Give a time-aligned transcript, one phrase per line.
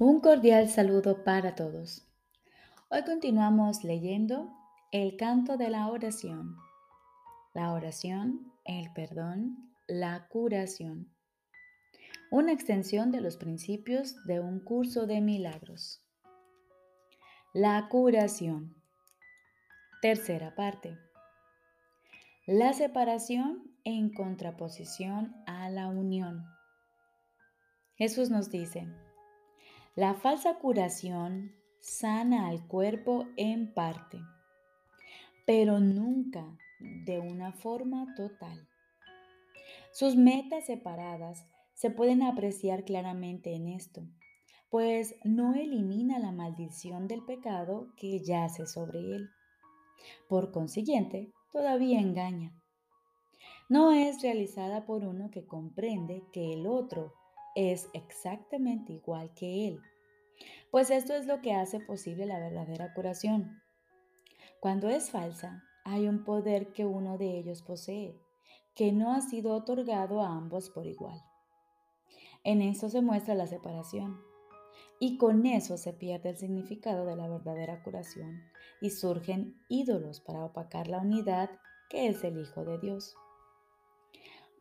[0.00, 2.06] Un cordial saludo para todos.
[2.88, 4.48] Hoy continuamos leyendo
[4.92, 6.54] el canto de la oración.
[7.52, 11.12] La oración, el perdón, la curación.
[12.30, 16.00] Una extensión de los principios de un curso de milagros.
[17.52, 18.76] La curación.
[20.00, 20.96] Tercera parte.
[22.46, 26.44] La separación en contraposición a la unión.
[27.96, 28.86] Jesús nos dice,
[29.94, 34.20] la falsa curación sana al cuerpo en parte,
[35.46, 38.68] pero nunca de una forma total.
[39.92, 44.02] Sus metas separadas se pueden apreciar claramente en esto,
[44.70, 49.30] pues no elimina la maldición del pecado que yace sobre él.
[50.28, 52.52] Por consiguiente, todavía engaña.
[53.68, 57.12] No es realizada por uno que comprende que el otro
[57.58, 59.82] es exactamente igual que Él.
[60.70, 63.60] Pues esto es lo que hace posible la verdadera curación.
[64.60, 68.14] Cuando es falsa, hay un poder que uno de ellos posee,
[68.76, 71.20] que no ha sido otorgado a ambos por igual.
[72.44, 74.20] En eso se muestra la separación.
[75.00, 78.40] Y con eso se pierde el significado de la verdadera curación
[78.80, 81.50] y surgen ídolos para opacar la unidad
[81.90, 83.16] que es el Hijo de Dios.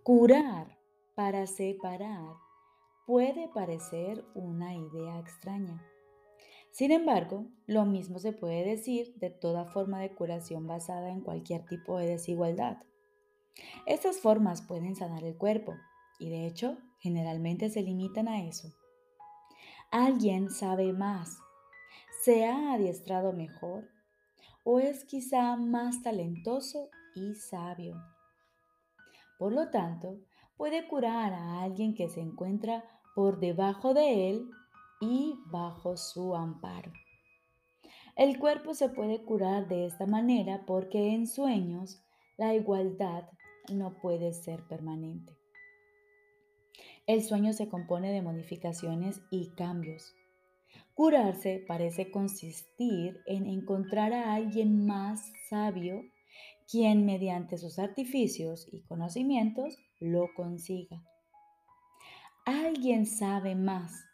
[0.01, 0.79] Curar
[1.15, 2.46] para separar
[3.07, 5.81] puede parecer una idea extraña.
[6.71, 11.65] Sin embargo, lo mismo se puede decir de toda forma de curación basada en cualquier
[11.65, 12.83] tipo de desigualdad.
[13.85, 15.73] Estas formas pueden sanar el cuerpo
[16.19, 18.73] y de hecho generalmente se limitan a eso.
[19.89, 21.39] Alguien sabe más,
[22.23, 23.87] se ha adiestrado mejor
[24.65, 27.95] o es quizá más talentoso y sabio.
[29.39, 30.19] Por lo tanto,
[30.57, 32.83] puede curar a alguien que se encuentra
[33.15, 34.49] por debajo de él
[34.99, 36.91] y bajo su amparo.
[38.15, 42.01] El cuerpo se puede curar de esta manera porque en sueños
[42.37, 43.29] la igualdad
[43.71, 45.37] no puede ser permanente.
[47.05, 50.13] El sueño se compone de modificaciones y cambios.
[50.93, 56.01] Curarse parece consistir en encontrar a alguien más sabio
[56.69, 61.03] quien mediante sus artificios y conocimientos lo consiga.
[62.45, 64.05] Alguien sabe más.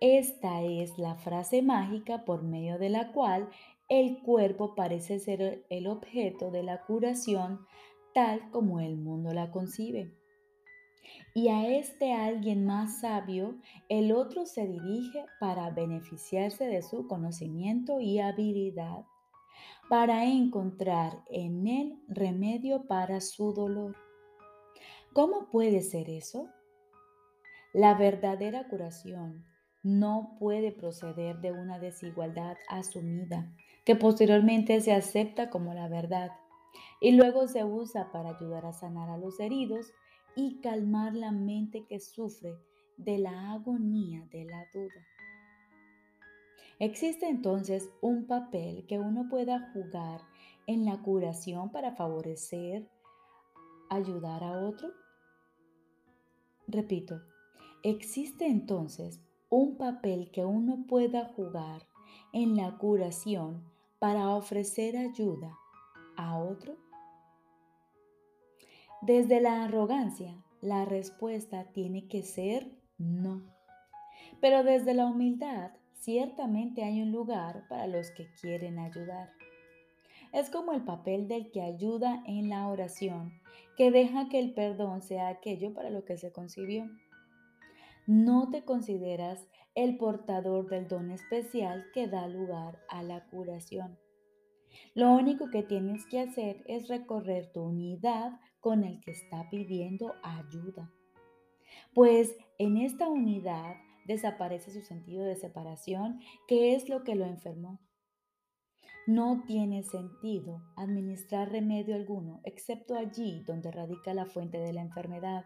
[0.00, 3.48] Esta es la frase mágica por medio de la cual
[3.88, 7.60] el cuerpo parece ser el objeto de la curación
[8.14, 10.12] tal como el mundo la concibe.
[11.34, 13.58] Y a este alguien más sabio,
[13.88, 19.04] el otro se dirige para beneficiarse de su conocimiento y habilidad,
[19.88, 23.96] para encontrar en él remedio para su dolor.
[25.12, 26.48] ¿Cómo puede ser eso?
[27.72, 29.44] La verdadera curación
[29.82, 33.52] no puede proceder de una desigualdad asumida,
[33.84, 36.32] que posteriormente se acepta como la verdad
[37.00, 39.92] y luego se usa para ayudar a sanar a los heridos
[40.34, 42.56] y calmar la mente que sufre
[42.96, 45.06] de la agonía de la duda.
[46.84, 50.20] ¿Existe entonces un papel que uno pueda jugar
[50.66, 52.86] en la curación para favorecer,
[53.88, 54.90] ayudar a otro?
[56.68, 57.22] Repito,
[57.82, 61.86] ¿Existe entonces un papel que uno pueda jugar
[62.34, 63.64] en la curación
[63.98, 65.56] para ofrecer ayuda
[66.18, 66.76] a otro?
[69.00, 73.42] Desde la arrogancia, la respuesta tiene que ser no.
[74.42, 75.72] Pero desde la humildad,
[76.04, 79.30] ciertamente hay un lugar para los que quieren ayudar.
[80.32, 83.32] Es como el papel del que ayuda en la oración,
[83.76, 86.88] que deja que el perdón sea aquello para lo que se concibió
[88.06, 93.98] no te consideras el portador del don especial que da lugar a la curación.
[94.94, 100.14] Lo único que tienes que hacer es recorrer tu unidad con el que está pidiendo
[100.22, 100.92] ayuda.
[101.94, 107.80] Pues en esta unidad desaparece su sentido de separación, que es lo que lo enfermó.
[109.06, 115.44] No tiene sentido administrar remedio alguno, excepto allí donde radica la fuente de la enfermedad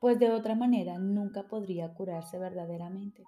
[0.00, 3.24] pues de otra manera nunca podría curarse verdaderamente.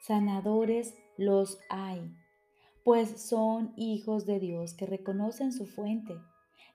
[0.00, 2.14] Sanadores los hay,
[2.84, 6.14] pues son hijos de Dios que reconocen su fuente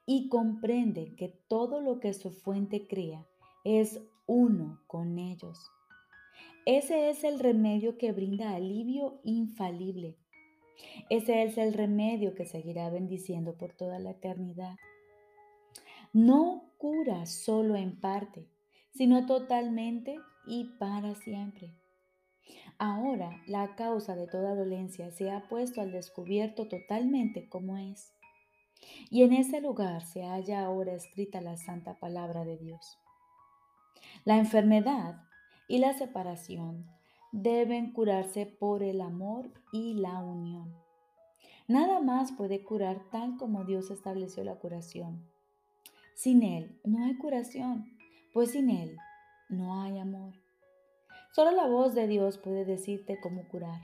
[0.05, 3.25] y comprenden que todo lo que su fuente crea
[3.63, 5.59] es uno con ellos.
[6.65, 10.17] Ese es el remedio que brinda alivio infalible.
[11.09, 14.75] Ese es el remedio que seguirá bendiciendo por toda la eternidad.
[16.13, 18.47] No cura solo en parte,
[18.91, 21.73] sino totalmente y para siempre.
[22.77, 28.13] Ahora la causa de toda dolencia se ha puesto al descubierto totalmente como es.
[29.09, 32.99] Y en ese lugar se halla ahora escrita la santa palabra de Dios.
[34.25, 35.15] La enfermedad
[35.71, 36.85] y la separación
[37.31, 40.75] deben curarse por el amor y la unión.
[41.65, 45.25] Nada más puede curar tal como Dios estableció la curación.
[46.13, 47.85] Sin Él no hay curación,
[48.33, 48.97] pues sin Él
[49.47, 50.33] no hay amor.
[51.33, 53.79] Solo la voz de Dios puede decirte cómo curar.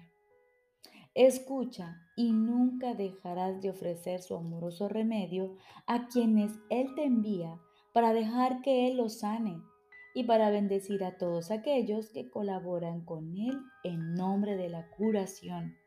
[1.16, 5.56] Escucha y nunca dejarás de ofrecer su amoroso remedio
[5.86, 7.58] a quienes Él te envía
[7.94, 9.62] para dejar que Él los sane
[10.18, 15.78] y para bendecir a todos aquellos que colaboran con Él en nombre de la curación.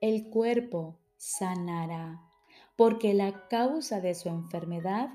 [0.00, 2.20] El cuerpo sanará
[2.76, 5.10] porque la causa de su enfermedad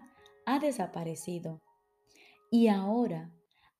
[0.46, 1.60] ha desaparecido
[2.50, 3.30] y ahora,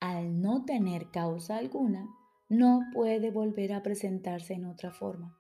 [0.02, 2.06] al no tener causa alguna,
[2.50, 5.40] no puede volver a presentarse en otra forma.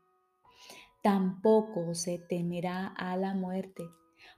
[1.03, 3.83] Tampoco se temerá a la muerte,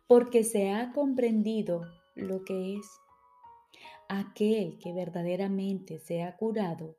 [0.08, 1.84] porque se ha comprendido
[2.16, 2.88] lo que es.
[4.14, 6.98] Aquel que verdaderamente se ha curado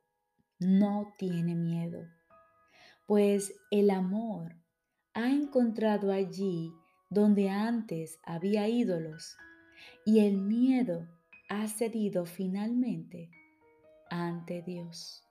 [0.57, 2.07] no tiene miedo,
[3.05, 4.55] pues el amor
[5.13, 6.73] ha encontrado allí
[7.11, 9.37] donde antes había ídolos
[10.07, 11.07] y el miedo
[11.49, 13.29] ha cedido finalmente
[14.09, 15.23] ante Dios.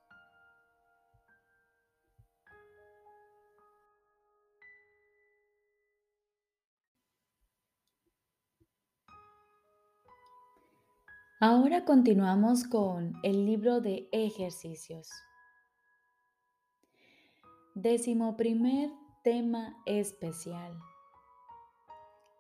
[11.45, 15.11] Ahora continuamos con el libro de ejercicios.
[17.75, 18.91] Décimo primer
[19.25, 20.79] tema especial.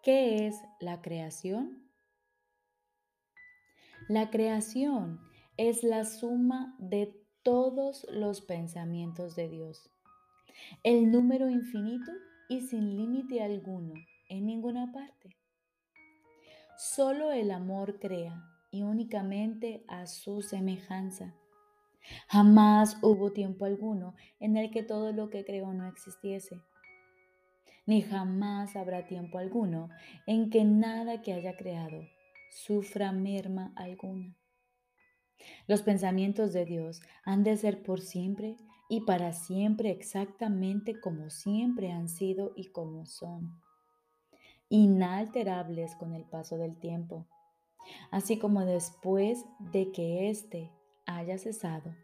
[0.04, 1.90] ¿Qué es la creación?
[4.08, 5.18] La creación
[5.56, 7.12] es la suma de
[7.42, 9.90] todos los pensamientos de Dios.
[10.84, 12.12] El número infinito
[12.48, 13.94] y sin límite alguno
[14.28, 15.36] en ninguna parte.
[16.76, 21.34] Solo el amor crea y únicamente a su semejanza.
[22.26, 26.60] Jamás hubo tiempo alguno en el que todo lo que creó no existiese,
[27.86, 29.90] ni jamás habrá tiempo alguno
[30.26, 32.02] en que nada que haya creado
[32.50, 34.36] sufra merma alguna.
[35.66, 38.56] Los pensamientos de Dios han de ser por siempre
[38.88, 43.60] y para siempre exactamente como siempre han sido y como son,
[44.68, 47.26] inalterables con el paso del tiempo
[48.10, 50.70] así como después de que éste
[51.06, 51.94] haya cesado.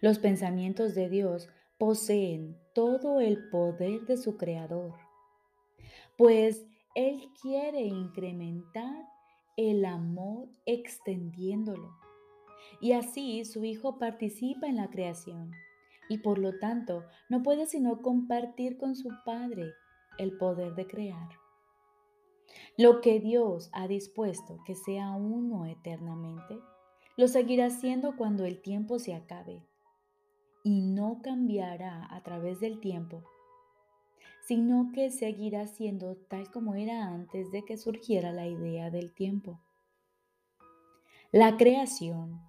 [0.00, 1.48] Los pensamientos de Dios
[1.78, 4.94] poseen todo el poder de su Creador,
[6.16, 9.06] pues Él quiere incrementar
[9.56, 11.90] el amor extendiéndolo.
[12.80, 15.52] Y así su Hijo participa en la creación
[16.08, 19.72] y por lo tanto no puede sino compartir con su Padre
[20.18, 21.28] el poder de crear.
[22.76, 26.58] Lo que Dios ha dispuesto que sea uno eternamente,
[27.16, 29.62] lo seguirá siendo cuando el tiempo se acabe
[30.62, 33.22] y no cambiará a través del tiempo,
[34.46, 39.60] sino que seguirá siendo tal como era antes de que surgiera la idea del tiempo.
[41.32, 42.40] La creación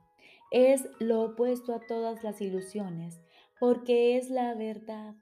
[0.51, 3.19] es lo opuesto a todas las ilusiones
[3.59, 5.15] porque es la verdad.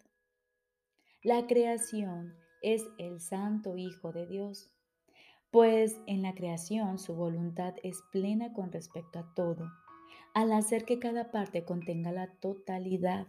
[1.24, 4.75] La creación es el Santo Hijo de Dios
[5.56, 9.72] pues en la creación su voluntad es plena con respecto a todo,
[10.34, 13.28] al hacer que cada parte contenga la totalidad.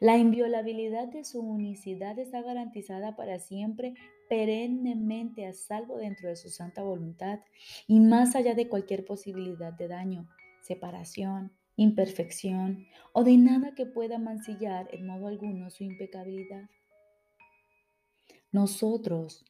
[0.00, 3.94] La inviolabilidad de su unicidad está garantizada para siempre,
[4.28, 7.40] perennemente a salvo dentro de su santa voluntad
[7.86, 10.28] y más allá de cualquier posibilidad de daño,
[10.60, 16.68] separación, imperfección o de nada que pueda mancillar en modo alguno su impecabilidad.
[18.52, 19.42] Nosotros,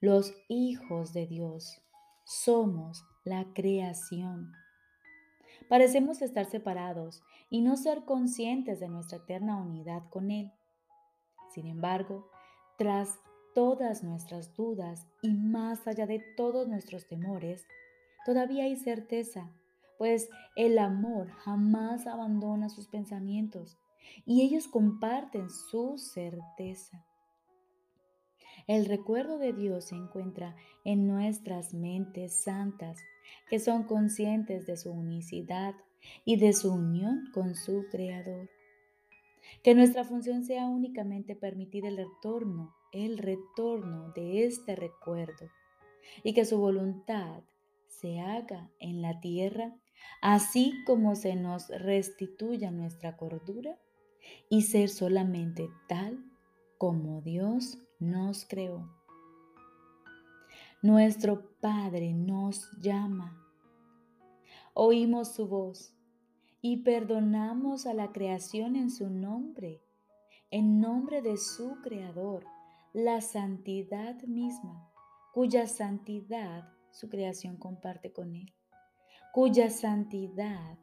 [0.00, 1.82] los hijos de Dios.
[2.24, 4.52] Somos la creación.
[5.68, 10.52] Parecemos estar separados y no ser conscientes de nuestra eterna unidad con Él.
[11.52, 12.30] Sin embargo,
[12.76, 13.18] tras
[13.54, 17.66] todas nuestras dudas y más allá de todos nuestros temores,
[18.24, 19.50] todavía hay certeza,
[19.98, 23.76] pues el amor jamás abandona sus pensamientos
[24.24, 27.04] y ellos comparten su certeza.
[28.68, 32.98] El recuerdo de Dios se encuentra en nuestras mentes santas,
[33.48, 35.74] que son conscientes de su unicidad
[36.26, 38.50] y de su unión con su Creador.
[39.64, 45.48] Que nuestra función sea únicamente permitir el retorno, el retorno de este recuerdo,
[46.22, 47.42] y que su voluntad
[47.86, 49.74] se haga en la tierra
[50.20, 53.78] así como se nos restituya nuestra cordura
[54.50, 56.22] y ser solamente tal
[56.76, 58.88] como Dios nos creó.
[60.82, 63.36] Nuestro Padre nos llama.
[64.74, 65.92] Oímos su voz
[66.60, 69.82] y perdonamos a la creación en su nombre,
[70.50, 72.44] en nombre de su Creador,
[72.92, 74.88] la santidad misma,
[75.34, 78.54] cuya santidad su creación comparte con Él,
[79.32, 80.78] cuya santidad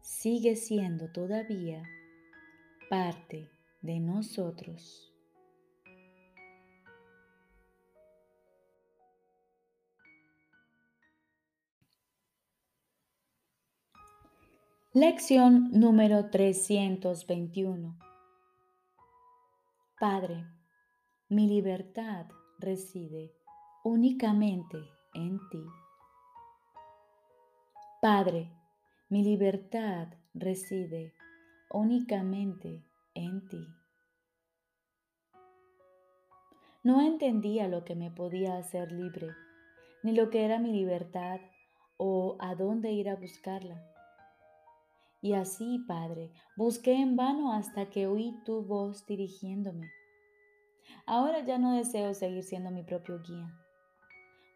[0.00, 1.82] sigue siendo todavía
[2.88, 3.48] parte
[3.80, 5.15] de nosotros.
[14.98, 17.98] Lección número 321.
[20.00, 20.46] Padre,
[21.28, 22.24] mi libertad
[22.58, 23.34] reside
[23.84, 24.78] únicamente
[25.12, 25.62] en ti.
[28.00, 28.50] Padre,
[29.10, 31.12] mi libertad reside
[31.68, 33.68] únicamente en ti.
[36.82, 39.28] No entendía lo que me podía hacer libre,
[40.02, 41.40] ni lo que era mi libertad
[41.98, 43.92] o a dónde ir a buscarla.
[45.26, 49.90] Y así, Padre, busqué en vano hasta que oí tu voz dirigiéndome.
[51.04, 53.52] Ahora ya no deseo seguir siendo mi propio guía,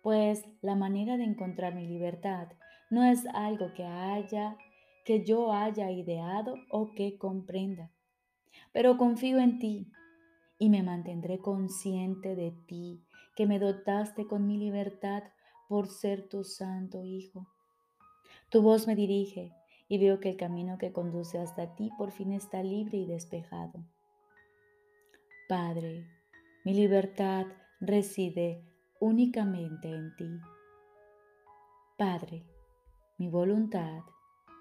[0.01, 2.53] pues la manera de encontrar mi libertad
[2.89, 4.57] no es algo que haya,
[5.05, 7.91] que yo haya ideado o que comprenda.
[8.73, 9.91] Pero confío en ti
[10.57, 13.03] y me mantendré consciente de ti,
[13.35, 15.25] que me dotaste con mi libertad
[15.69, 17.49] por ser tu santo Hijo.
[18.51, 19.53] Tu voz me dirige
[19.91, 23.85] y veo que el camino que conduce hasta ti por fin está libre y despejado.
[25.49, 26.07] Padre,
[26.65, 27.47] mi libertad
[27.81, 28.65] reside
[29.01, 30.31] únicamente en ti.
[31.99, 32.47] Padre,
[33.19, 34.05] mi voluntad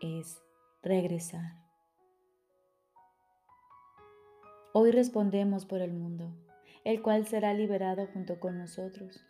[0.01, 0.41] es
[0.81, 1.53] regresar.
[4.73, 6.33] Hoy respondemos por el mundo,
[6.83, 9.28] el cual será liberado junto con nosotros.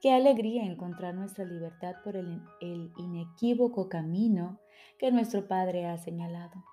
[0.00, 4.60] Qué alegría encontrar nuestra libertad por el, inequívoco camino
[4.98, 6.64] que nuestro Padre ha señalado.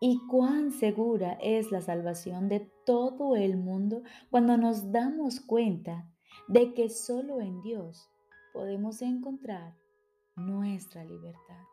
[0.00, 6.10] Y cuán segura es la salvación de todo el mundo cuando nos damos cuenta
[6.48, 8.10] de que solo en Dios
[8.52, 9.74] podemos encontrar
[10.36, 11.64] nuestra libertad.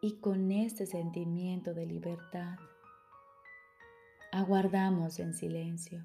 [0.00, 2.56] Y con este sentimiento de libertad,
[4.30, 6.04] aguardamos en silencio.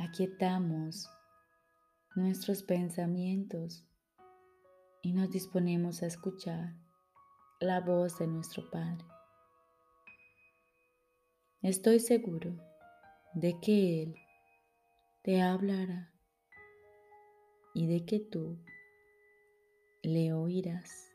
[0.00, 1.10] Aquietamos
[2.14, 3.84] nuestros pensamientos
[5.02, 6.76] y nos disponemos a escuchar
[7.58, 9.04] la voz de nuestro Padre.
[11.62, 12.56] Estoy seguro
[13.34, 14.14] de que Él
[15.22, 16.12] te hablará
[17.74, 18.56] y de que tú
[20.02, 21.07] le oirás.